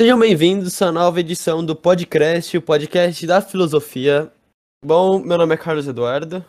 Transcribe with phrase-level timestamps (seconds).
[0.00, 4.32] Sejam bem-vindos à nova edição do podcast, o podcast da filosofia.
[4.82, 6.42] Bom, meu nome é Carlos Eduardo.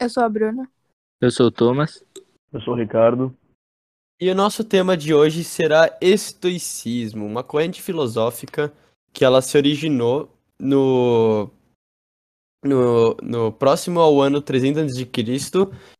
[0.00, 0.70] Eu sou a Bruna.
[1.20, 2.04] Eu sou o Thomas.
[2.52, 3.36] Eu sou o Ricardo.
[4.20, 8.72] E o nosso tema de hoje será estoicismo, uma corrente filosófica
[9.12, 10.30] que ela se originou
[10.60, 11.50] no
[12.64, 15.50] no, no próximo ao ano 300 a.C.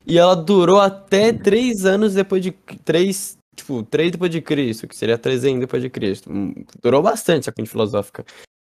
[0.06, 4.96] e ela durou até três anos depois de três tipo, 3 depois de Cristo, que
[4.96, 6.30] seria 300 depois de Cristo.
[6.32, 8.24] Hum, Durou bastante essa corrente filosófica.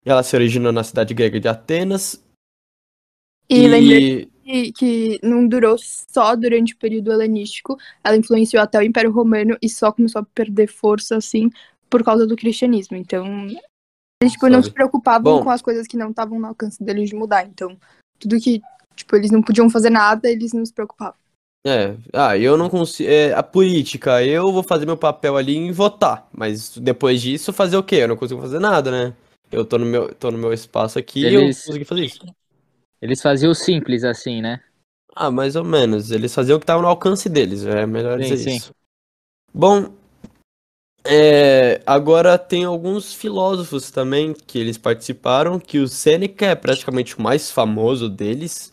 [0.05, 2.23] E ela se originou na cidade grega de Atenas.
[3.49, 8.83] E, lembrei que, que não durou só durante o período helenístico, ela influenciou até o
[8.83, 11.51] Império Romano e só começou a perder força, assim,
[11.89, 12.97] por causa do cristianismo.
[12.97, 13.47] Então,
[14.21, 15.45] eles tipo, não se preocupavam Bom.
[15.45, 17.47] com as coisas que não estavam no alcance deles de mudar.
[17.47, 17.77] Então,
[18.19, 18.61] tudo que,
[18.95, 21.22] tipo, eles não podiam fazer nada, eles não se preocupavam.
[21.65, 23.09] É, ah, eu não consigo.
[23.09, 26.29] É, a política, eu vou fazer meu papel ali em votar.
[26.33, 27.97] Mas depois disso, fazer o quê?
[27.97, 29.15] Eu não consigo fazer nada, né?
[29.51, 32.20] Eu tô no meu, tô no meu espaço aqui e eu Eles- consegui fazer isso.
[33.00, 34.61] Eles faziam simples assim, né?
[35.14, 36.11] Ah, mais ou menos.
[36.11, 38.56] Eles faziam o que estava no alcance deles, é melhor Sim, dizer sim.
[38.56, 38.72] isso.
[39.55, 39.92] Bom,
[41.05, 47.22] é, agora tem alguns filósofos também que eles participaram, que o Sêneca é praticamente o
[47.22, 48.72] mais famoso deles,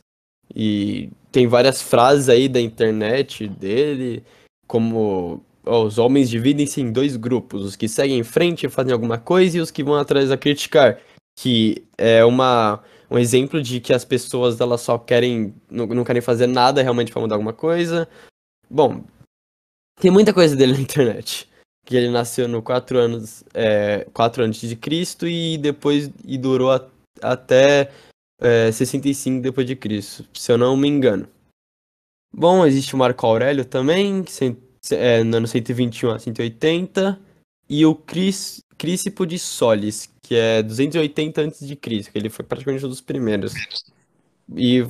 [0.55, 4.23] e tem várias frases aí da internet dele,
[4.67, 9.17] como os homens dividem-se em dois grupos, os que seguem em frente e fazem alguma
[9.17, 11.00] coisa e os que vão atrás a criticar,
[11.39, 16.22] que é uma um exemplo de que as pessoas elas só querem não, não querem
[16.22, 18.08] fazer nada realmente para mudar alguma coisa.
[18.70, 19.03] Bom,
[20.00, 21.47] tem muita coisa dele na internet.
[21.86, 26.72] Que ele nasceu no 4 anos, é, 4 antes de Cristo e depois e durou
[26.72, 26.88] a-
[27.22, 27.89] até
[28.40, 31.28] é, 65 depois de Cristo, se eu não me engano.
[32.32, 34.23] Bom, existe o Marco Aurélio também,
[34.92, 37.20] é, no ano 121 a 180,
[37.67, 42.90] e o Cris, Crícipo de Solis, que é 280 a.C., que ele foi praticamente um
[42.90, 43.54] dos primeiros.
[44.56, 44.82] E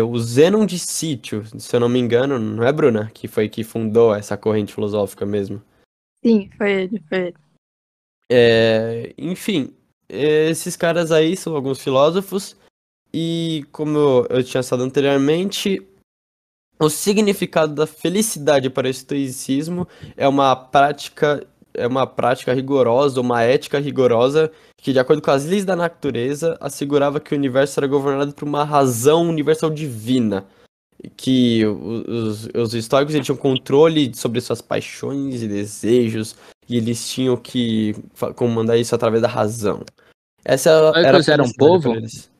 [0.00, 3.62] o Zenon de Sítio, se eu não me engano, não é Bruna, que foi que
[3.62, 5.62] fundou essa corrente filosófica mesmo.
[6.24, 7.34] Sim, foi ele, foi ele.
[8.30, 9.74] É, enfim,
[10.08, 12.56] esses caras aí são alguns filósofos,
[13.16, 15.80] e como eu, tinha falado anteriormente,
[16.80, 19.86] o significado da felicidade para o estoicismo
[20.16, 25.44] é uma prática, é uma prática rigorosa, uma ética rigorosa, que, de acordo com as
[25.44, 30.44] leis da natureza, assegurava que o universo era governado por uma razão universal divina.
[31.16, 36.34] Que os, os estoicos eles tinham controle sobre suas paixões e desejos,
[36.68, 37.94] e eles tinham que
[38.34, 39.84] comandar isso através da razão.
[40.44, 41.94] Essa era a Estoicos eram felicidade povo?
[41.94, 42.33] eles.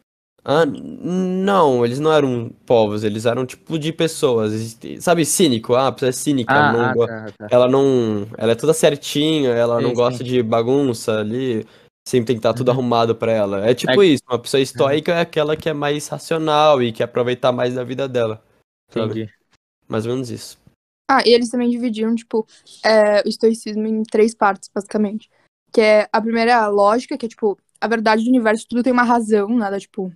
[0.45, 4.77] Ah, não, eles não eram povos, eles eram tipo de pessoas.
[5.01, 5.75] Sabe, cínico?
[5.75, 7.49] Ah, a pessoa é cínica, Ah, não ah, go- tá, tá.
[7.51, 8.27] ela não.
[8.37, 10.25] Ela é toda certinha, ela Sim, não gosta sim.
[10.25, 11.67] de bagunça ali.
[12.07, 12.75] Sempre tem que estar tudo Uhum.
[12.75, 13.67] arrumado pra ela.
[13.67, 17.05] É tipo É- isso, uma pessoa estoica é aquela que é mais racional e quer
[17.05, 18.43] aproveitar mais da vida dela.
[18.91, 19.23] Sabe?
[19.23, 19.33] Entendi.
[19.89, 20.59] Mais ou menos isso.
[21.11, 22.47] Ah, e eles também dividiam, tipo,
[22.85, 25.31] é, o estoicismo em três partes, basicamente.
[25.73, 28.83] Que é a primeira é a lógica, que é, tipo, a verdade do universo, tudo
[28.83, 30.13] tem uma razão, nada, tipo,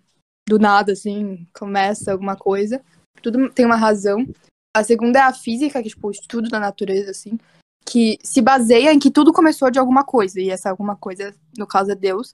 [0.49, 2.83] do nada, assim, começa alguma coisa.
[3.23, 4.27] Tudo tem uma razão.
[4.75, 7.39] A segunda é a física, que é, tipo, o estudo da natureza, assim,
[7.85, 11.67] que se baseia em que tudo começou de alguma coisa, e essa alguma coisa, no
[11.67, 12.33] caso, é Deus.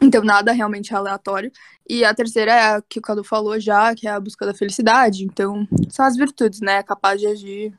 [0.00, 1.52] Então, nada realmente é aleatório.
[1.88, 4.54] E a terceira é a que o Cadu falou já, que é a busca da
[4.54, 5.24] felicidade.
[5.24, 6.82] Então, são as virtudes, né?
[6.82, 7.78] Capaz de agir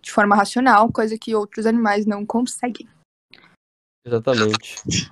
[0.00, 2.86] de forma racional, coisa que outros animais não conseguem.
[4.06, 5.10] Exatamente.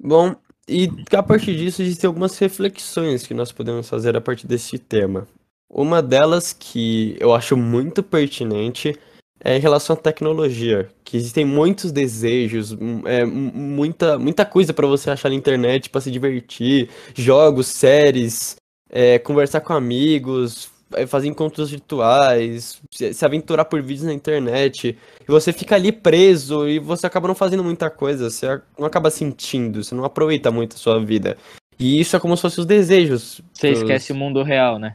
[0.00, 0.34] Bom,
[0.68, 5.26] e a partir disso existem algumas reflexões que nós podemos fazer a partir desse tema.
[5.70, 8.96] Uma delas que eu acho muito pertinente
[9.42, 15.10] é em relação à tecnologia, que existem muitos desejos, é, muita, muita coisa para você
[15.10, 18.56] achar na internet para se divertir, jogos, séries,
[18.90, 20.70] é, conversar com amigos,
[21.06, 24.96] fazer encontros virtuais, se aventurar por vídeos na internet.
[25.20, 29.10] E você fica ali preso e você acaba não fazendo muita coisa, você não acaba
[29.10, 31.36] sentindo, você não aproveita muito a sua vida.
[31.78, 33.40] E isso é como se fossem os desejos.
[33.52, 34.94] Você dos- esquece o mundo real, né?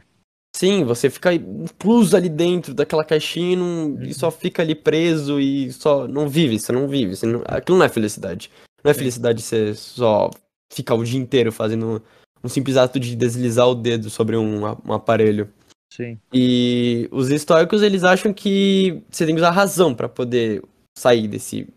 [0.54, 5.40] Sim, você fica incluso ali dentro daquela caixinha e, não- e só fica ali preso
[5.40, 7.16] e só não vive, você não vive.
[7.16, 8.50] você não- aquilo não é felicidade.
[8.84, 10.28] Não é felicidade você só
[10.72, 12.02] ficar o dia inteiro fazendo
[12.44, 15.48] um simples ato de deslizar o dedo sobre um, um aparelho.
[15.94, 16.18] Sim.
[16.32, 20.62] E os estoicos, eles acham que você tem que usar a razão pra poder
[20.96, 21.68] sair desse,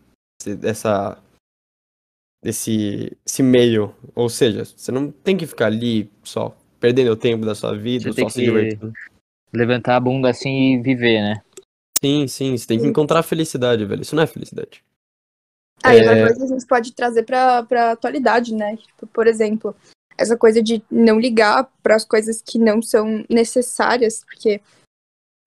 [0.58, 1.18] dessa,
[2.42, 3.94] desse, esse meio.
[4.14, 8.10] Ou seja, você não tem que ficar ali só perdendo o tempo da sua vida,
[8.10, 8.92] Você só se que- divertindo.
[9.52, 11.42] Levantar a bunda assim e viver, né?
[12.02, 14.00] Sim, sim, você tem que encontrar a felicidade, velho.
[14.02, 14.82] Isso não é felicidade.
[15.84, 16.26] Aí outra É.
[16.26, 18.76] coisa a gente pode trazer pra, pra atualidade, né?
[18.78, 19.74] Tipo, por exemplo,
[20.18, 24.60] essa coisa de não ligar para as coisas que não são necessárias, porque,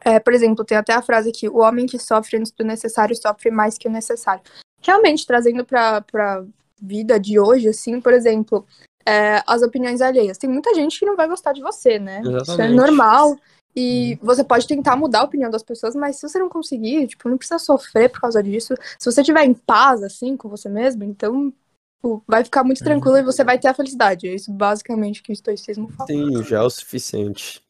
[0.04, 3.16] é, por exemplo, tem até a frase aqui: o homem que sofre antes do necessário
[3.16, 4.44] sofre mais que o necessário.
[4.82, 6.44] Realmente, trazendo pra, pra
[6.82, 8.66] vida de hoje, assim, por exemplo,
[9.06, 10.38] é, as opiniões alheias.
[10.38, 12.22] Tem muita gente que não vai gostar de você, né?
[12.22, 12.76] Isso é Exatamente.
[12.76, 13.38] normal.
[13.76, 17.30] E você pode tentar mudar a opinião das pessoas, mas se você não conseguir, tipo,
[17.30, 18.74] não precisa sofrer por causa disso.
[18.98, 21.54] Se você estiver em paz, assim, com você mesmo, então
[22.00, 24.28] tipo, vai ficar muito tranquilo e você vai ter a felicidade.
[24.28, 26.08] É isso basicamente que o estoicismo fala.
[26.08, 27.62] Sim, já é o suficiente.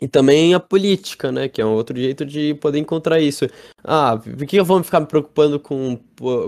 [0.00, 1.48] E também a política, né?
[1.48, 3.48] Que é um outro jeito de poder encontrar isso.
[3.82, 5.98] Ah, por que eu vou ficar me preocupando com,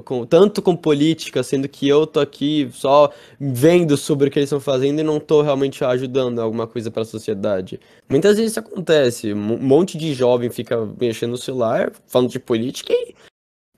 [0.04, 3.10] com tanto com política, sendo que eu tô aqui só
[3.40, 7.02] vendo sobre o que eles estão fazendo e não tô realmente ajudando alguma coisa para
[7.02, 7.80] a sociedade?
[8.08, 9.34] Muitas vezes isso acontece.
[9.34, 13.16] Um monte de jovem fica mexendo no celular, falando de política e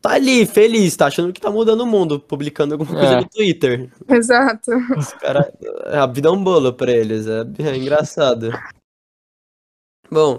[0.02, 3.20] tá ali, feliz, tá achando que tá mudando o mundo, publicando alguma coisa É.
[3.20, 3.90] no Twitter.
[4.08, 4.72] Exato.
[4.98, 5.52] Os cara,
[5.86, 8.50] a vida é um bolo pra eles, é, é engraçado.
[10.10, 10.36] Bom,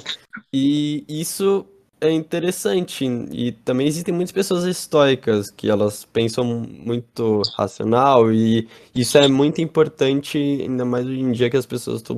[0.54, 1.66] e isso
[2.04, 3.06] é interessante.
[3.32, 9.62] E também existem muitas pessoas estoicas que elas pensam muito racional, e isso é muito
[9.62, 12.18] importante, ainda mais hoje em dia que as pessoas estão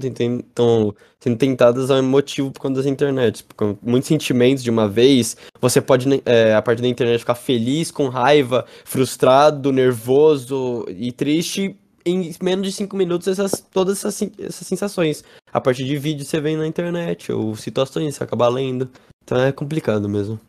[1.20, 3.44] sendo tentadas ao emotivo por conta das internets.
[3.56, 7.36] Com muitos sentimentos de uma vez, você pode, né, é, a partir da internet, ficar
[7.36, 14.30] feliz, com raiva, frustrado, nervoso e triste em menos de cinco minutos essas, todas essas,
[14.40, 15.24] essas sensações.
[15.52, 18.90] A partir de vídeos você vê na internet, ou situações você acaba lendo.
[19.26, 20.40] Então é complicado mesmo.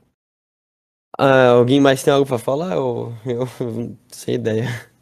[1.18, 2.76] Ah, alguém mais tem algo pra falar?
[2.78, 4.66] Ou eu não sei ideia.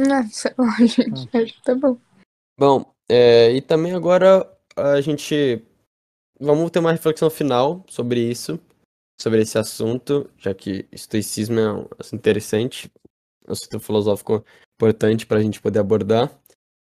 [0.00, 1.28] Ah, sei lá, gente.
[1.36, 1.98] Acho que tá bom.
[2.56, 5.60] Bom, é, e também agora a gente
[6.38, 8.60] vamos ter uma reflexão final sobre isso,
[9.20, 12.88] sobre esse assunto, já que estoicismo é um assunto interessante,
[13.48, 14.44] um assunto filosófico
[14.76, 16.30] importante para a gente poder abordar.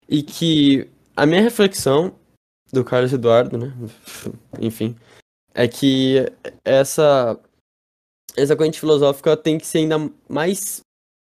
[0.06, 2.14] E que a minha reflexão
[2.70, 3.72] do Carlos Eduardo, né?
[4.60, 4.94] Enfim,
[5.58, 6.24] é que
[6.64, 7.36] essa
[8.36, 10.80] essa corrente filosófica tem que ser ainda mais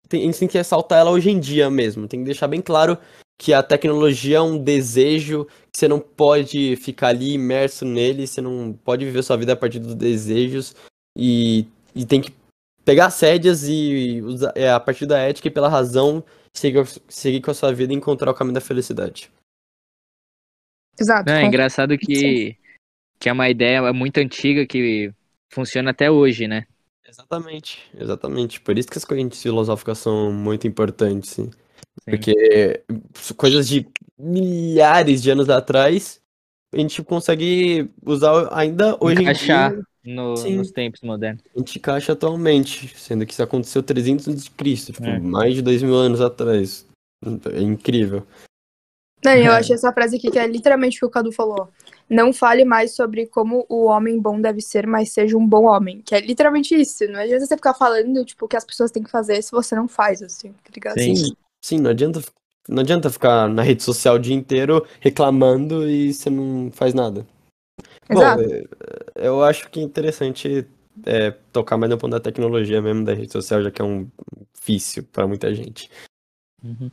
[0.08, 2.08] tem, a gente tem que ressaltar ela hoje em dia mesmo.
[2.08, 2.98] Tem que deixar bem claro
[3.38, 8.40] que a tecnologia é um desejo, que você não pode ficar ali imerso nele, você
[8.40, 10.74] não pode viver sua vida a partir dos desejos
[11.16, 12.32] e, e tem que
[12.84, 16.24] pegar as rédeas e usar, é, a partir da ética e pela razão
[16.54, 19.30] seguir, seguir com a sua vida e encontrar o caminho da felicidade.
[20.98, 21.30] Exato.
[21.30, 22.56] Não, é engraçado que,
[23.22, 25.12] que é uma ideia muito antiga que
[25.48, 26.64] funciona até hoje, né?
[27.08, 28.60] Exatamente, exatamente.
[28.60, 31.44] Por isso que as correntes filosóficas são muito importantes, sim.
[31.44, 31.50] Sim.
[32.10, 32.82] Porque
[33.36, 33.86] coisas de
[34.18, 36.20] milhares de anos atrás,
[36.74, 39.70] a gente consegue usar ainda hoje em Encaixar.
[39.72, 41.44] dia, No- nos tempos modernos.
[41.54, 45.20] a gente encaixa atualmente, sendo que isso aconteceu 300 antes de Cristo, tipo, É.
[45.20, 46.84] mais de dois mil anos atrás.
[47.54, 48.26] É incrível.
[49.24, 49.58] Não, eu É.
[49.58, 51.68] achei essa frase aqui que é literalmente o que o Cadu falou.
[52.12, 56.02] Não fale mais sobre como o homem bom deve ser, mas seja um bom homem.
[56.02, 57.06] Que é literalmente isso.
[57.06, 59.74] Não adianta você ficar falando, tipo, o que as pessoas têm que fazer se você
[59.74, 60.98] não faz, assim, tá ligado?
[60.98, 61.16] Sim.
[61.16, 61.32] Sim,
[61.64, 62.22] sim, não adianta,
[62.68, 67.26] não adianta ficar na rede social o dia inteiro reclamando e você não faz nada.
[68.10, 68.42] Exato.
[68.42, 68.64] Bom, é,
[69.16, 70.66] eu acho que é interessante
[71.06, 74.06] é, tocar mais no ponto da tecnologia mesmo da rede social, já que é um
[74.64, 75.90] vício para muita gente.
[76.62, 76.90] Uhum.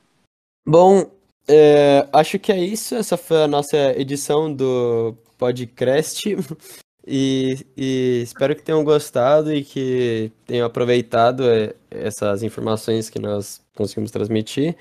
[0.65, 1.11] Bom,
[1.49, 2.95] é, acho que é isso.
[2.95, 6.23] Essa foi a nossa edição do podcast.
[7.11, 13.61] E, e espero que tenham gostado e que tenham aproveitado é, essas informações que nós
[13.75, 14.75] conseguimos transmitir.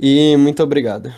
[0.00, 1.12] E muito obrigado.